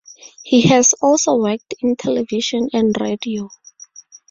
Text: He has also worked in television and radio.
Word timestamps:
He 0.43 0.61
has 0.61 0.95
also 0.99 1.35
worked 1.35 1.75
in 1.79 1.95
television 1.95 2.69
and 2.73 2.99
radio. 2.99 3.49